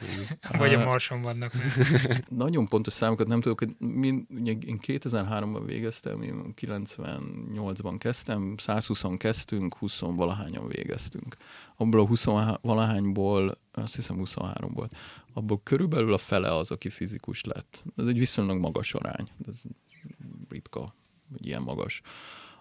[0.58, 1.52] Vagy a Marson vannak.
[1.54, 8.54] Mert Nagyon pontos számokat nem tudok, hogy mi, ugye én 2003-ban végeztem, én 98-ban kezdtem,
[8.57, 11.37] 120-on kezdtünk, 20 valahányan végeztünk.
[11.76, 12.24] Abból a 20
[12.61, 14.96] valahányból, azt hiszem 23 volt,
[15.33, 17.85] abból körülbelül a fele az, aki fizikus lett.
[17.96, 19.62] Ez egy viszonylag magas arány, ez
[20.48, 20.94] ritka,
[21.33, 22.00] hogy ilyen magas.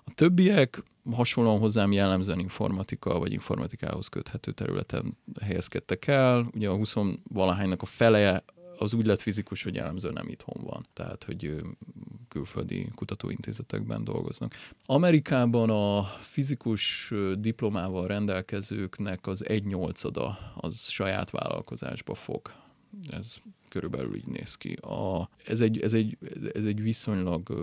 [0.05, 6.49] A többiek hasonlóan hozzám jellemzően informatika vagy informatikához köthető területen helyezkedtek el.
[6.53, 8.43] Ugye a 20 valahánynak a fele
[8.77, 10.85] az úgy lett fizikus, hogy jellemzően nem itthon van.
[10.93, 11.61] Tehát, hogy
[12.29, 14.53] külföldi kutatóintézetekben dolgoznak.
[14.85, 22.51] Amerikában a fizikus diplomával rendelkezőknek az egy nyolcada az saját vállalkozásba fog.
[23.09, 23.35] Ez
[23.73, 24.73] körülbelül így néz ki.
[24.73, 26.17] A, ez, egy, ez, egy,
[26.53, 27.53] ez egy viszonylag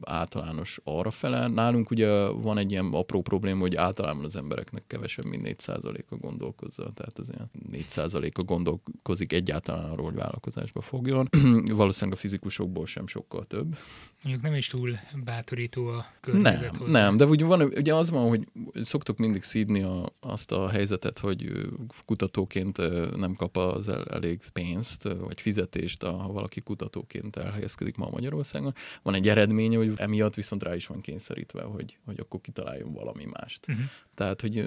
[0.00, 1.48] általános arra fele.
[1.48, 6.92] Nálunk ugye van egy ilyen apró probléma, hogy általában az embereknek kevesebb, mint 4%-a gondolkozza.
[6.94, 11.28] Tehát az ilyen 4%-a gondolkozik egyáltalán arról, hogy vállalkozásba fogjon.
[11.82, 13.76] Valószínűleg a fizikusokból sem sokkal több.
[14.22, 17.00] Mondjuk nem is túl bátorító a Nem, környezet hozzá.
[17.00, 21.18] nem, de ugye, van, ugye az van, hogy szoktuk mindig szídni a, azt a helyzetet,
[21.18, 21.68] hogy
[22.04, 22.76] kutatóként
[23.16, 28.74] nem kap az el, elég pénzt, vagy fizetést, a- ha valaki kutatóként elhelyezkedik ma Magyarországon.
[29.02, 33.24] Van egy eredménye, hogy emiatt viszont rá is van kényszerítve, hogy, hogy akkor kitaláljon valami
[33.24, 33.66] mást.
[33.66, 33.80] Mhm.
[34.14, 34.66] Tehát, hogy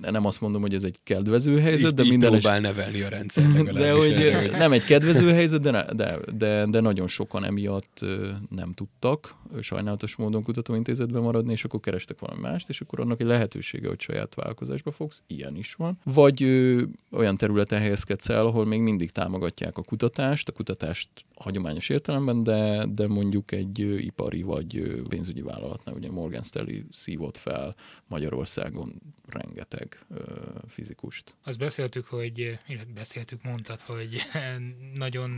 [0.00, 3.08] nem azt mondom, hogy ez egy kedvező helyzet, így, de minden es- próbál nevelni a
[3.08, 8.04] rendszer de hogy nem egy kedvező helyzet, de, de, de, de nagyon sokan emiatt
[8.50, 13.26] nem tudtak sajnálatos módon kutatóintézetben maradni, és akkor kerestek valami mást, és akkor annak egy
[13.26, 15.98] lehetősége, hogy saját vállalkozásba fogsz, ilyen is van.
[16.04, 21.88] Vagy ö, olyan területen helyezkedsz el, ahol még mindig támogatják a kutatást, a kutatást hagyományos
[21.88, 27.36] értelemben, de, de mondjuk egy ö, ipari vagy ö, pénzügyi vállalatnál, ugye Morgan Stanley szívott
[27.36, 27.74] fel
[28.06, 28.92] Magyarországon
[29.28, 30.24] rengeteg ö,
[30.68, 31.34] fizikust.
[31.42, 32.58] Azt beszéltük, hogy,
[32.94, 34.22] beszéltük, mondtad, hogy
[34.94, 35.30] nagyon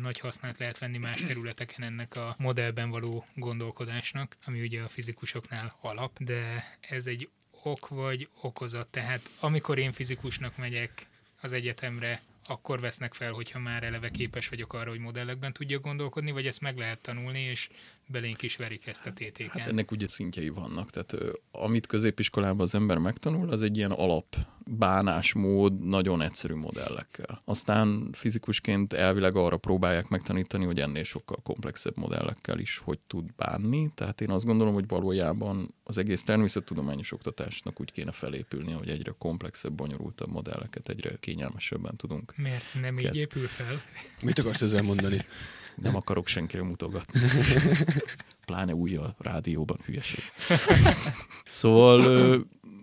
[0.00, 5.76] nagy hasznát lehet venni más területeken ennek a modellben való gondolkodásnak, ami ugye a fizikusoknál
[5.80, 7.28] alap, de ez egy
[7.62, 8.86] ok vagy okozat.
[8.86, 11.06] Tehát amikor én fizikusnak megyek
[11.40, 16.30] az egyetemre, akkor vesznek fel, hogyha már eleve képes vagyok arra, hogy modellekben tudjak gondolkodni,
[16.30, 17.68] vagy ezt meg lehet tanulni, és
[18.10, 19.58] belénk is verik ezt a TTK-n.
[19.58, 21.16] Hát ennek ugye szintjei vannak, tehát
[21.50, 27.42] amit középiskolában az ember megtanul, az egy ilyen alap bánásmód nagyon egyszerű modellekkel.
[27.44, 33.90] Aztán fizikusként elvileg arra próbálják megtanítani, hogy ennél sokkal komplexebb modellekkel is hogy tud bánni.
[33.94, 39.14] Tehát én azt gondolom, hogy valójában az egész természettudományos oktatásnak úgy kéne felépülni, hogy egyre
[39.18, 42.36] komplexebb, bonyolultabb modelleket egyre kényelmesebben tudunk.
[42.36, 43.16] Miért nem így Kezd.
[43.16, 43.82] épül fel?
[44.22, 45.24] Mit akarsz ezzel mondani?
[45.82, 47.20] Nem akarok senkire mutogatni.
[48.46, 50.22] Pláne új a rádióban hülyeség.
[51.44, 52.00] Szóval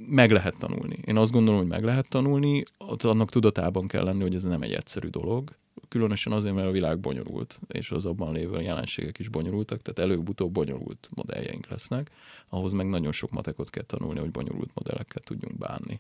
[0.07, 0.99] meg lehet tanulni.
[1.05, 2.63] Én azt gondolom, hogy meg lehet tanulni,
[2.97, 5.55] annak tudatában kell lenni, hogy ez nem egy egyszerű dolog.
[5.87, 10.51] Különösen azért, mert a világ bonyolult, és az abban lévő jelenségek is bonyolultak, tehát előbb-utóbb
[10.51, 12.11] bonyolult modelljeink lesznek.
[12.49, 15.99] Ahhoz meg nagyon sok matekot kell tanulni, hogy bonyolult modellekkel tudjunk bánni.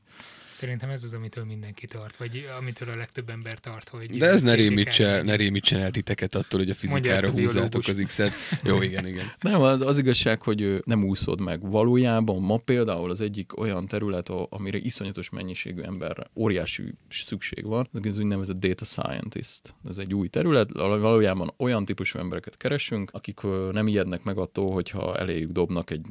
[0.57, 4.17] Szerintem ez az, amitől mindenki tart, vagy amitől a legtöbb ember tart, hogy...
[4.17, 8.33] De ez ne rémítse, ne rémítsen el titeket attól, hogy a fizikára a az X-et.
[8.63, 9.25] Jó, igen, igen.
[9.39, 11.69] Nem, az, az igazság, hogy nem úszod meg.
[11.69, 17.89] Valójában ma például az egyik olyan terület, a- amire iszonyatos mennyiségű emberre óriási szükség van,
[17.93, 19.75] ez az úgynevezett data scientist.
[19.89, 23.39] Ez egy új terület, valójában olyan típusú embereket keresünk, akik
[23.71, 26.05] nem ijednek meg attól, hogyha eléjük dobnak egy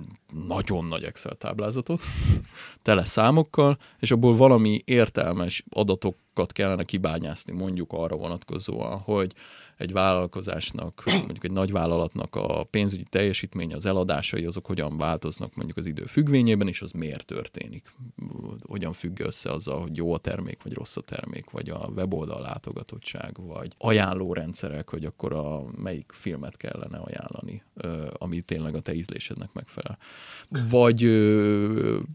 [0.47, 2.03] nagyon nagy Excel táblázatot,
[2.83, 9.33] tele számokkal, és abból valami értelmes adatokat kellene kibányászni, mondjuk arra vonatkozóan, hogy
[9.77, 15.77] egy vállalkozásnak, mondjuk egy nagy vállalatnak a pénzügyi teljesítménye, az eladásai, azok hogyan változnak mondjuk
[15.77, 17.91] az idő függvényében, és az miért történik.
[18.63, 22.41] Hogyan függ össze azzal, hogy jó a termék, vagy rossz a termék, vagy a weboldal
[22.41, 27.63] látogatottság, vagy ajánlórendszerek, hogy akkor a melyik filmet kellene ajánlani,
[28.13, 29.99] ami tényleg a te ízlésednek megfelel.
[30.71, 31.03] Vagy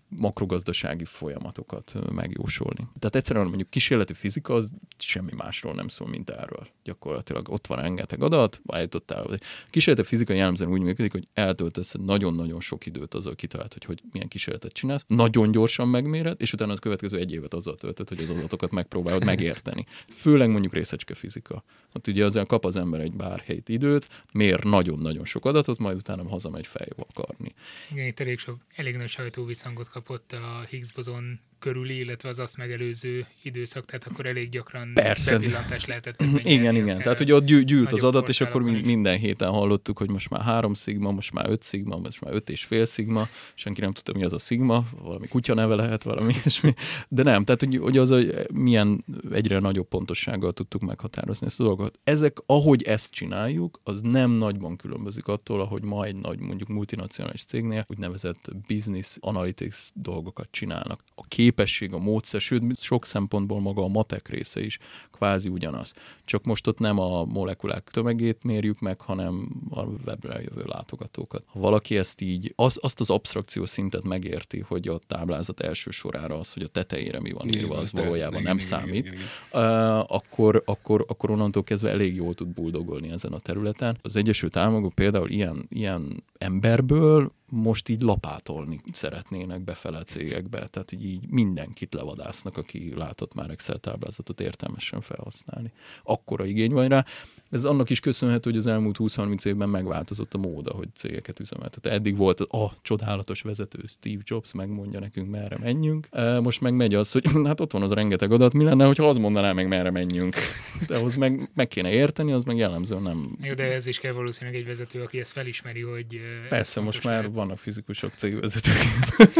[0.09, 2.87] makrogazdasági folyamatokat megjósolni.
[2.99, 6.67] Tehát egyszerűen mondjuk kísérleti fizika az semmi másról nem szól, mint erről.
[6.83, 9.39] Gyakorlatilag ott van rengeteg adat, állítottál.
[9.69, 14.27] Kísérleti fizika jellemzően úgy működik, hogy eltöltesz nagyon-nagyon sok időt azzal kitalált, hogy, hogy milyen
[14.27, 18.29] kísérletet csinálsz, nagyon gyorsan megméred, és utána az következő egy évet azzal töltöd, hogy az
[18.29, 19.85] adatokat megpróbálod megérteni.
[20.09, 21.63] Főleg mondjuk részecske fizika.
[21.93, 25.95] Ott ugye azért kap az ember egy bár hét időt, mér nagyon-nagyon sok adatot, majd
[25.95, 27.53] utána hazamegy fejjel akarni.
[27.91, 32.57] Igen, itt elég, sok, elég nagy sajtóvisszangot kapott a Higgs bozon körüli, illetve az azt
[32.57, 35.31] megelőző időszak, tehát akkor elég gyakran Persze.
[35.31, 36.89] bepillantást lehetett Igen, igen.
[36.89, 38.81] akár Tehát ugye ott gyű- gyűlt az adat, és akkor is.
[38.83, 42.49] minden héten hallottuk, hogy most már három szigma, most már öt szigma, most már öt
[42.49, 46.33] és fél szigma, senki nem tudta, mi az a szigma, valami kutya neve lehet, valami
[46.41, 46.73] ilyesmi.
[47.07, 51.63] De nem, tehát hogy, hogy az, hogy milyen egyre nagyobb pontossággal tudtuk meghatározni ezt a
[51.63, 51.99] dolgot.
[52.03, 57.43] Ezek, ahogy ezt csináljuk, az nem nagyban különbözik attól, ahogy ma egy nagy, mondjuk multinacionális
[57.43, 61.03] cégnél úgynevezett business analytics dolgokat csinálnak.
[61.15, 64.79] A képesség, a módszer, sőt, sok szempontból maga a matek része is
[65.21, 65.93] kvázi ugyanaz.
[66.25, 71.43] Csak most ott nem a molekulák tömegét mérjük meg, hanem a webre jövő látogatókat.
[71.45, 76.39] Ha valaki ezt így, az, azt az abstrakció szintet megérti, hogy a táblázat első sorára
[76.39, 79.27] az, hogy a tetejére mi van írva, az valójában igen, nem igen, számít igen, igen,
[79.51, 79.99] igen.
[79.99, 83.97] akkor, akkor, akkor onnantól kezdve elég jól tud buldogolni ezen a területen.
[84.01, 91.05] Az Egyesült Államokban például ilyen, ilyen emberből most így lapátolni szeretnének befele cégekbe, tehát hogy
[91.05, 95.71] így mindenkit levadásznak, aki látott már Excel táblázatot értelmesen felhasználni.
[96.03, 97.05] Akkora igény van rá.
[97.51, 101.85] Ez annak is köszönhető, hogy az elmúlt 20-30 évben megváltozott a móda, hogy cégeket üzemeltet.
[101.85, 106.07] Eddig volt az a csodálatos vezető Steve Jobs, megmondja nekünk, merre menjünk.
[106.11, 109.07] E, Most meg megy az, hogy hát ott van az rengeteg adat, mi lenne, hogyha
[109.07, 110.35] az mondaná meg, merre menjünk.
[110.87, 113.37] De ahhoz meg, meg kéne érteni, az meg jellemzően nem.
[113.41, 116.05] Jó, de ez is kell valószínűleg egy vezető, aki ezt felismeri, hogy...
[116.43, 117.31] ez Persze, most már lehet.
[117.33, 118.75] vannak fizikusok, cégvezetők.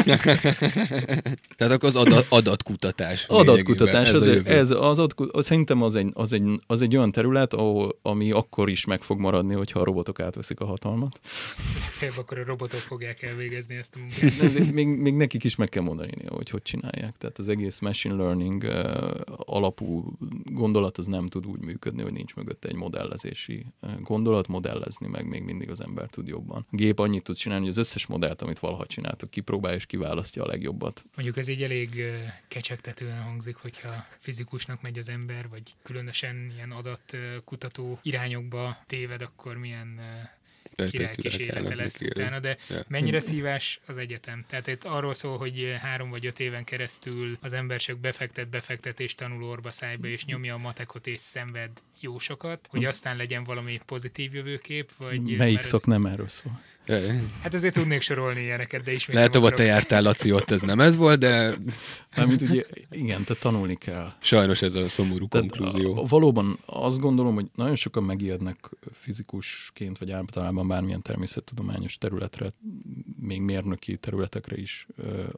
[1.58, 3.26] Tehát akkor az adat, adatkutatás.
[3.28, 4.50] Adatkutatás, ez, a ez, jövő.
[4.50, 8.70] ez az adatkutatás, szerintem az egy, az, egy, az egy olyan terület, ahol, ami akkor
[8.70, 11.20] is meg fog maradni, hogyha a robotok átveszik a hatalmat.
[11.80, 14.54] Legfeljebb akkor a robotok fogják elvégezni ezt a munkát.
[14.54, 17.18] De, még, még nekik is meg kell mondani, hogy hogy csinálják.
[17.18, 22.36] Tehát az egész machine learning uh, alapú gondolat az nem tud úgy működni, hogy nincs
[22.36, 23.66] mögötte egy modellezési
[24.00, 26.66] gondolat, modellezni meg még mindig az ember tud jobban.
[26.72, 30.44] A gép annyit tud csinálni, hogy az összes modellt, amit valaha csináltak, kipróbálja és kiválasztja
[30.44, 31.06] a legjobbat.
[31.16, 32.04] Mondjuk ez így elég
[32.48, 39.99] kecsegtetően hangzik, hogyha fizikusnak megy az ember, vagy különösen ilyen adatkutató irányokba téved, akkor milyen
[39.99, 42.84] ö, király kísérlete lesz utána, de Ja.
[42.88, 44.45] mennyire szívás az egyetem?
[44.47, 48.99] Tehát itt arról szól, hogy három vagy öt éven keresztül az ember csak befektet, befektet
[48.99, 53.43] és tanul orba szájba, és nyomja a matekot és szenved jó sokat, hogy aztán legyen
[53.43, 55.21] valami pozitív jövőkép, vagy...
[55.21, 56.62] Melyik mert ez- szok nem erről szól?
[57.43, 60.80] Hát azért tudnék sorolni ilyeneket, de ismét Lehet, ahol te jártál, Laci, ott ez nem
[60.80, 61.58] ez volt, de
[62.15, 64.13] Mármint ugye, igen, tehát tanulni kell.
[64.21, 65.97] sajnos ez a szomorú Tehát konklúzió.
[65.97, 72.54] a- valóban azt gondolom, hogy nagyon sokan megijednek fizikusként, vagy általában bármilyen természettudományos területre,
[73.21, 74.88] még mérnöki területekre is,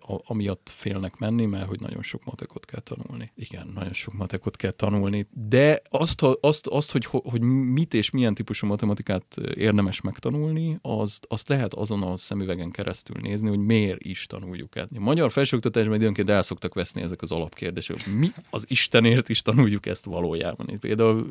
[0.07, 3.31] a- amiatt félnek menni, mert hogy nagyon sok matekot kell tanulni.
[3.35, 8.33] Igen, nagyon sok matekot kell tanulni, de azt, azt, azt hogy, hogy mit és milyen
[8.33, 14.25] típusú matematikát érdemes megtanulni, az, azt lehet azon a szemüvegen keresztül nézni, hogy miért is
[14.25, 14.75] tanuljuk.
[14.75, 18.07] A magyar felsőoktatásban időnként el szoktak veszni ezek az alapkérdések.
[18.19, 20.67] Mi az Istenért is tanuljuk ezt valójában?
[20.69, 21.27] Én például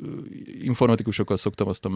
[0.63, 1.91] informatikusokkal szoktam azt a,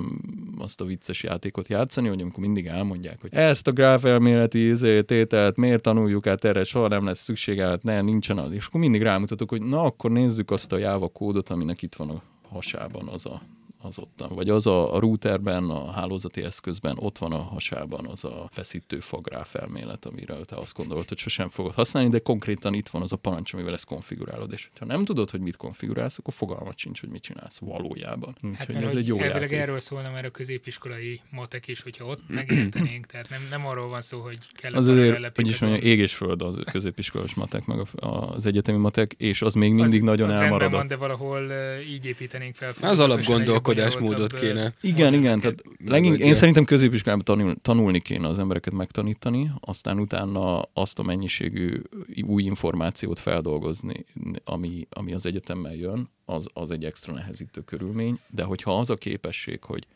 [0.58, 5.56] azt a vicces játékot játszani, hogy amikor mindig elmondják, hogy ezt a gráfelméleti izé, tételt
[5.56, 8.52] miért tanuljuk át erre, soha nem lesz szükség, hát ne, nincsen az.
[8.52, 12.10] És akkor mindig rámutatok, hogy na, akkor nézzük azt a Java kódot, aminek itt van
[12.10, 13.42] a hasában az a
[13.86, 18.24] az ottan, vagy az a, a routerben, a hálózati eszközben, ott van a hasában az
[18.24, 22.88] a feszítő fagráf elmélet, amiről te azt gondolod, hogy sosem fogod használni, de konkrétan itt
[22.88, 26.34] van az a parancs, amivel ezt konfigurálod, és ha nem tudod, hogy mit konfigurálsz, akkor
[26.34, 28.36] fogalmat sincs, hogy mit csinálsz valójában.
[28.42, 29.58] Úgyhogy Hát ez egy jó elvileg játék.
[29.58, 34.02] erről szólna már a középiskolai matek is, hogyha ott megértenénk, tehát nem, nem arról van
[34.02, 37.78] szó, hogy kell Az azért, hogy is mondja, ég és föld az középiskolás matek, meg
[37.94, 40.72] az egyetemi matek, és az még mindig az, nagyon az elmaradott.
[40.72, 41.50] Van, de valahol
[41.88, 42.74] így építenénk fel.
[42.80, 44.74] Az fokozatosan ö, kéne.
[44.80, 50.62] Igen, igen, tehát legink, én szerintem középiskolában tanul, tanulni kéne az embereket megtanítani, aztán utána
[50.72, 51.80] azt a mennyiségű
[52.22, 54.04] új információt feldolgozni,
[54.44, 58.94] ami, ami az egyetemmel jön, az, az egy extra nehezítő körülmény, de hogyha az a
[58.94, 59.86] képesség, hogy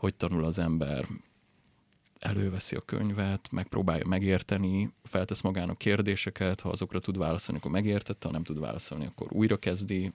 [0.00, 1.06] hogy tanul az ember,
[2.18, 8.32] előveszi a könyvet, megpróbálja megérteni, feltesz magának kérdéseket, ha azokra tud válaszolni, akkor megértette, ha
[8.32, 10.10] nem tud válaszolni, akkor újra kezdi,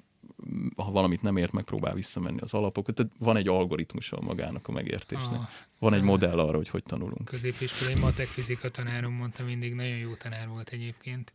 [0.75, 2.95] ha valamit nem ért, megpróbál visszamenni az alapokat.
[2.95, 5.39] Tehát van egy algoritmusa magának a megértésnek.
[5.39, 5.47] Ah.
[5.79, 7.25] Van egy modell arra, hogy hogy tanulunk.
[7.25, 11.33] középiskolai matek fizika tanárom mondta mindig, nagyon jó tanár volt egyébként,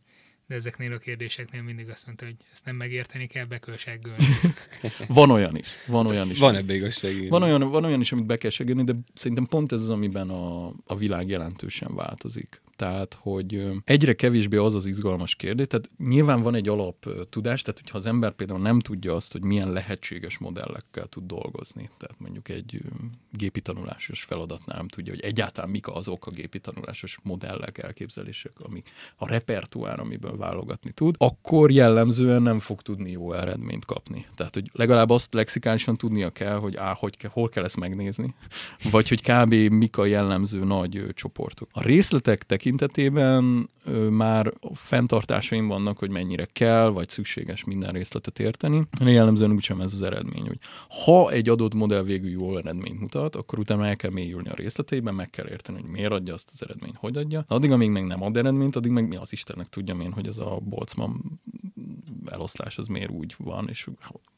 [0.51, 4.25] de ezeknél a kérdéseknél mindig azt mondta, hogy ezt nem megérteni kell, be kell seggölni.
[5.07, 5.67] Van olyan is.
[5.87, 6.39] Van olyan is.
[6.39, 7.29] Van ebbe igazság.
[7.29, 10.29] Van olyan, van olyan is, amit be kell segíteni, de szerintem pont ez az, amiben
[10.29, 12.61] a, a világ jelentősen változik.
[12.81, 17.79] Tehát, hogy egyre kevésbé az az izgalmas kérdés, tehát nyilván van egy alap tudás, tehát
[17.79, 22.49] hogyha az ember például nem tudja azt, hogy milyen lehetséges modellekkel tud dolgozni, tehát mondjuk
[22.49, 22.81] egy
[23.31, 28.89] gépi tanulásos feladatnál nem tudja, hogy egyáltalán mik azok a gépi tanulásos modellek, elképzelések, amik
[29.15, 34.25] a repertoár, amiből válogatni tud, akkor jellemzően nem fog tudni jó eredményt kapni.
[34.35, 38.35] Tehát, hogy legalább azt lexikálisan tudnia kell, hogy á, hogy kell, hol kell ezt megnézni,
[38.91, 39.53] vagy hogy kb.
[39.53, 41.69] mik a jellemző nagy csoportok.
[41.71, 42.69] A részletek tekintetében
[43.85, 48.87] ö, már fenntartásaim vannak, hogy mennyire kell, vagy szükséges minden részletet érteni.
[48.99, 50.59] Jellemzően úgysem ez az eredmény, hogy
[51.05, 55.15] ha egy adott modell végül jó eredményt mutat, akkor utána el kell mélyülni a részleteiben,
[55.15, 57.39] meg kell érteni, hogy miért adja azt az eredményt, hogy adja.
[57.47, 60.27] De addig, amíg még nem ad eredményt, addig meg mi az Istennek tudjam én, hogy
[60.27, 61.11] ez a Boltzmann
[62.25, 63.87] eloszlás az miért úgy van, és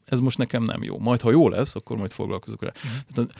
[0.04, 0.98] ez most nekem nem jó.
[0.98, 2.72] Majd, ha jó lesz, akkor majd foglalkozok rá.
[3.12, 3.32] Tehát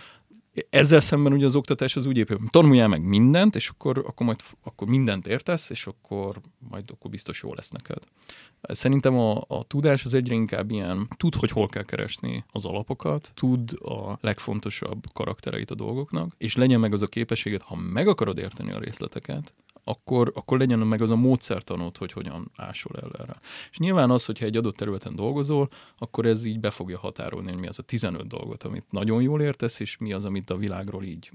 [0.71, 4.40] Ezzel szemben ugye az oktatás az úgy épül, tanuljál meg mindent, és akkor, akkor majd
[4.62, 6.40] akkor mindent értesz, és akkor
[6.71, 8.03] majd akkor biztos jó lesz neked.
[8.61, 13.31] Szerintem a, a tudás az egyre inkább ilyen, tud, hogy hol kell keresni az alapokat,
[13.35, 18.38] tud a legfontosabb karaktereit a dolgoknak, és legyen meg az a képességet, ha meg akarod
[18.38, 19.53] érteni a részleteket,
[19.85, 23.40] akkor, akkor legyen meg az a módszertanod, hogy hogyan ásol el erre.
[23.70, 25.68] És nyilván az, hogyha egy adott területen dolgozol,
[25.99, 29.40] akkor ez így be fogja határolni, hogy mi az a 15 dolgot, amit nagyon jól
[29.40, 31.31] értesz, és mi az, amit a világról így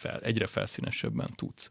[0.00, 1.70] fel, egyre felszínesebben tudsz.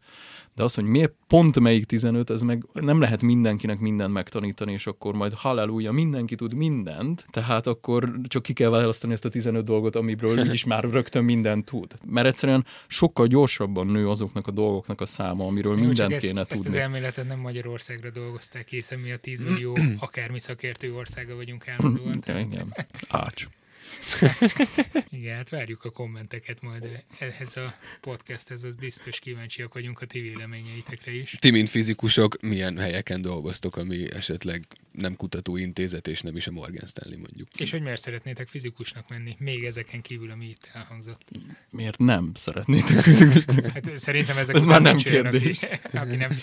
[0.54, 4.86] De az, hogy miért pont melyik 15, ez meg nem lehet mindenkinek mindent megtanítani, és
[4.86, 9.64] akkor majd halleluja, mindenki tud mindent, tehát akkor csak ki kell választani ezt a 15
[9.64, 11.94] dolgot, amiből úgyis már rögtön mindent tud.
[12.06, 16.40] Mert egyszerűen sokkal gyorsabban nő azoknak a dolgoknak a száma, amiről Jó, mindent csak kéne
[16.40, 16.66] ezt, tudni.
[16.66, 21.68] Ezt az elméletet nem Magyarországra dolgozták, hiszen mi a 10 millió akármi szakértő országa vagyunk
[21.78, 22.22] állandóan.
[22.26, 22.74] Ja, igen.
[23.08, 23.46] Ács.
[25.10, 30.20] Igen, hát várjuk a kommenteket majd ehhez a podcasthez, az biztos kíváncsiak vagyunk a ti
[30.20, 31.36] véleményeitekre is.
[31.38, 36.86] Ti, mint fizikusok, milyen helyeken dolgoztok, ami esetleg nem kutatóintézet, és nem is a Morgan
[36.86, 37.48] Stanley mondjuk.
[37.58, 41.24] És hogy miért szeretnétek fizikusnak menni, még ezeken kívül, ami itt elhangzott?
[41.70, 43.66] Miért nem szeretnétek fizikusnak?
[43.66, 45.62] Hát szerintem ezek Ez már nem kérdés.
[45.62, 46.38] Aki, aki nem.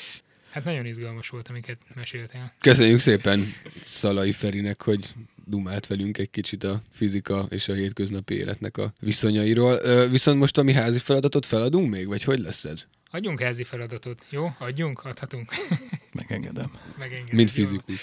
[0.50, 2.54] Hát nagyon izgalmas volt, amiket meséltél.
[2.60, 5.14] Köszönjük szépen Szalai Ferinek, hogy
[5.46, 10.08] dumált velünk egy kicsit a fizika és a hétköznapi életnek a viszonyairól.
[10.08, 12.86] Viszont most a mi házi feladatot feladunk még, vagy hogy lesz ez?
[13.12, 14.56] Adjunk házi feladatot, jó?
[14.60, 15.06] Adjunk?
[15.06, 15.52] Adhatunk.
[16.20, 16.72] Megengedem.
[16.98, 17.36] Megengedem.
[17.36, 17.96] Mint fizikus.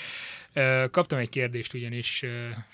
[0.90, 2.24] Kaptam egy kérdést ugyanis,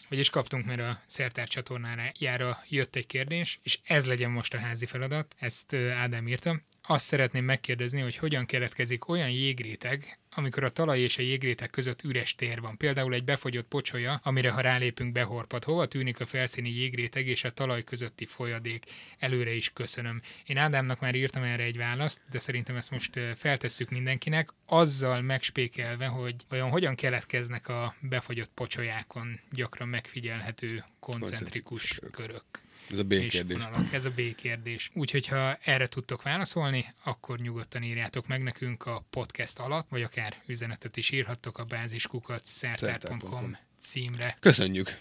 [0.08, 4.86] vagyis kaptunk, mert a Szertár csatornájára jött egy kérdés, és ez legyen most a házi
[4.86, 6.60] feladat, ezt Ádám írta.
[6.82, 12.02] Azt szeretném megkérdezni, hogy hogyan keletkezik olyan jégréteg, amikor a talaj és a jégréteg között
[12.02, 12.76] üres tér van.
[12.76, 15.64] Például egy befogyott pocsolya, amire ha rálépünk behorpad.
[15.64, 18.84] Hova tűnik a felszíni jégréteg és a talaj közötti folyadék?
[19.18, 20.20] Előre is köszönöm.
[20.44, 26.06] Én Ádámnak már írtam erre egy választ, de szerintem ezt most feltesszük mindenkinek, azzal megspékelve,
[26.06, 32.69] hogy vajon hogyan keletkeznek a befogyott pocsolyákon gyakran megfigyelhető koncentrikus Koncentrikus körök.
[32.90, 33.62] Ez a és B-kérdés.
[33.62, 33.92] vonalak.
[33.92, 34.90] Ez a B-kérdés.
[34.94, 40.42] Úgyhogy ha erre tudtok válaszolni, akkor nyugodtan írjátok meg nekünk a podcast alatt, vagy akár
[40.46, 43.56] üzenetet is írhattok a báziskukat szertár.com Szertár.com.
[43.80, 44.36] címre.
[44.40, 44.98] Köszönjük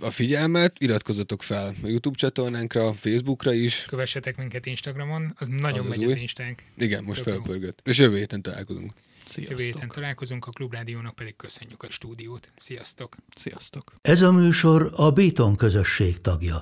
[0.00, 3.84] a figyelmet, iratkozzatok fel a YouTube csatornánkra, Facebookra is.
[3.88, 6.20] Kövessetek minket Instagramon, az nagyon Az az megy az új.
[6.20, 6.62] Instánk.
[6.76, 7.80] Igen, most Tök felpörgött.
[7.84, 8.92] És jövő héten találkozunk.
[9.36, 9.94] Jövő héten Sziasztok.
[9.94, 12.50] találkozunk, a Klubrádiónak pedig köszönjük a stúdiót.
[12.56, 13.16] Sziasztok!
[13.36, 13.94] Sziasztok.
[14.02, 16.58] Ez a műsor a Béton közösség tagja.